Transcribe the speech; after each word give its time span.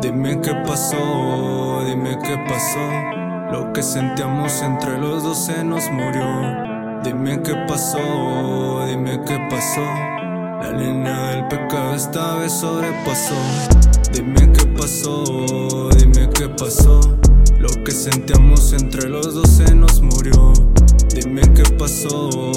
qué 0.00 0.54
pasó, 0.66 1.82
dime 1.86 2.18
qué 2.22 2.36
pasó. 2.48 2.78
Lo 3.52 3.72
que 3.72 3.82
sentíamos 3.82 4.62
entre 4.62 4.98
los 4.98 5.22
dos 5.22 5.46
se 5.46 5.64
nos 5.64 5.90
murió. 5.90 7.02
Dime 7.02 7.42
qué 7.42 7.54
pasó, 7.66 8.86
dime 8.86 9.20
qué 9.26 9.38
pasó. 9.50 9.80
La 9.80 10.72
línea 10.72 11.30
del 11.30 11.48
pecado 11.48 11.94
esta 11.94 12.36
vez 12.36 12.52
sobrepasó. 12.52 13.34
Dime 14.12 14.52
qué 14.52 14.66
pasó, 14.66 15.88
dime 15.96 16.28
qué 16.30 16.48
pasó. 16.48 17.00
Lo 17.58 17.68
que 17.84 17.90
sentíamos 17.90 18.72
entre 18.72 19.08
los 19.08 19.34
dos 19.34 19.48
se 19.48 19.74
nos 19.74 20.00
murió. 20.00 20.52
Dime 21.14 21.42
qué 21.54 21.64
pasó, 21.76 22.47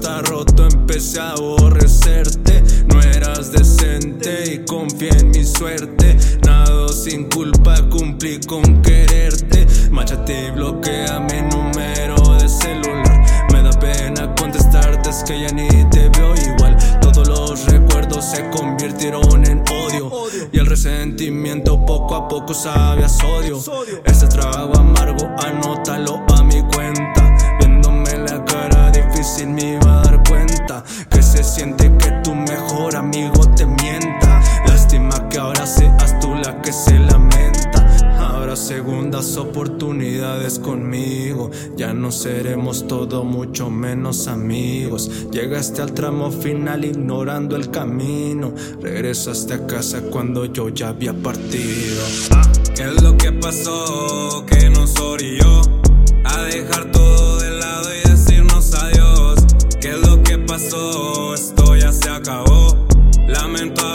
está 0.00 0.22
roto, 0.22 0.66
empecé 0.66 1.20
a 1.20 1.32
aborrecerte. 1.32 2.62
No 2.86 3.00
eras 3.02 3.52
decente 3.52 4.54
y 4.54 4.64
confié 4.64 5.10
en 5.10 5.30
mi 5.30 5.44
suerte. 5.44 6.16
Nado 6.46 6.88
sin 6.88 7.28
culpa, 7.28 7.74
cumplí 7.90 8.40
con 8.40 8.80
quererte. 8.80 9.66
Machate 9.90 10.46
y 10.46 10.50
bloquea 10.52 11.20
mi 11.20 11.42
número 11.42 12.16
de 12.38 12.48
celular. 12.48 13.46
Me 13.52 13.62
da 13.62 13.70
pena 13.78 14.34
contestarte, 14.34 15.10
es 15.10 15.22
que 15.24 15.38
ya 15.38 15.52
ni 15.52 15.68
te 15.90 16.08
veo 16.08 16.34
igual. 16.34 16.76
Todos 17.02 17.28
los 17.28 17.66
recuerdos 17.66 18.24
se 18.24 18.48
convirtieron 18.48 19.46
en 19.46 19.62
odio. 19.70 20.10
Y 20.50 20.58
el 20.58 20.66
resentimiento 20.66 21.84
poco 21.84 22.14
a 22.14 22.26
poco 22.26 22.54
sabe 22.54 23.04
a 23.04 23.08
sodio. 23.08 23.60
Este 24.04 24.26
trago 24.28 24.78
amargo, 24.78 25.28
anótalo 25.44 26.29
segundas 39.20 39.36
oportunidades 39.36 40.58
conmigo. 40.58 41.50
Ya 41.76 41.92
no 41.92 42.10
seremos 42.12 42.86
todo, 42.86 43.24
mucho 43.24 43.70
menos 43.70 44.28
amigos. 44.28 45.10
Llegaste 45.30 45.82
al 45.82 45.92
tramo 45.92 46.30
final 46.30 46.84
ignorando 46.84 47.56
el 47.56 47.70
camino. 47.70 48.54
Regresaste 48.80 49.54
a 49.54 49.66
casa 49.66 50.02
cuando 50.10 50.46
yo 50.46 50.68
ya 50.68 50.88
había 50.88 51.12
partido. 51.12 52.02
¿Qué 52.74 52.84
es 52.84 53.02
lo 53.02 53.16
que 53.16 53.32
pasó 53.32 54.44
que 54.46 54.70
nos 54.70 54.98
orilló 55.00 55.60
a 56.24 56.42
dejar 56.44 56.90
todo 56.90 57.40
de 57.40 57.50
lado 57.50 57.88
y 57.94 58.08
decirnos 58.08 58.74
adiós? 58.74 59.40
¿Qué 59.80 59.90
es 59.90 60.08
lo 60.08 60.22
que 60.22 60.38
pasó? 60.38 61.34
Esto 61.34 61.76
ya 61.76 61.92
se 61.92 62.08
acabó. 62.08 62.86
Lamento 63.26 63.89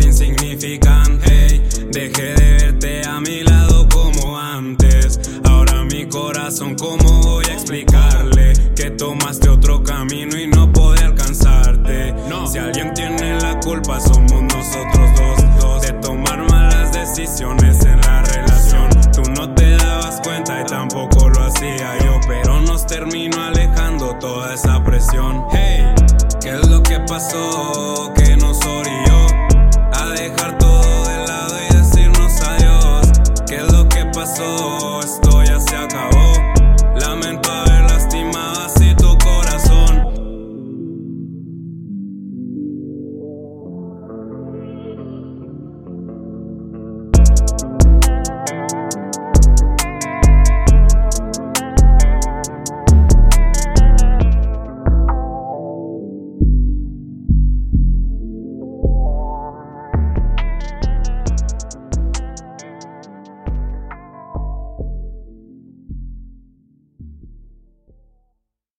insignificante. 0.00 1.62
Dejé 1.90 2.34
de 2.34 2.52
verte 2.52 3.02
a 3.06 3.20
mi 3.20 3.42
lado 3.42 3.88
como 3.88 4.38
antes. 4.38 5.20
Ahora 5.44 5.84
mi 5.84 6.06
corazón, 6.06 6.74
¿cómo 6.76 7.22
voy 7.22 7.44
a 7.46 7.54
explicarle 7.54 8.52
que 8.74 8.90
tomaste 8.90 9.48
otro 9.48 9.82
camino 9.82 10.38
y 10.38 10.46
no 10.46 10.72
podré 10.72 11.04
alcanzarte? 11.04 12.14
Si 12.50 12.58
alguien 12.58 12.92
tiene 12.94 13.38
la 13.40 13.60
culpa, 13.60 14.00
somos 14.00 14.42
nosotros 14.42 15.10
dos, 15.16 15.60
dos 15.60 15.82
de 15.82 15.92
tomar 16.00 16.50
malas 16.50 16.92
decisiones 16.92 17.84
en 17.84 18.00
la 18.00 18.22
relación. 18.22 18.90
Tú 19.12 19.22
no 19.36 19.54
te 19.54 19.76
dabas 19.76 20.20
cuenta 20.20 20.60
y 20.60 20.64
tampoco 20.64 21.28
lo 21.28 21.44
hacía 21.44 21.96
yo, 22.04 22.18
pero 22.26 22.60
nos 22.62 22.84
terminó 22.88 23.49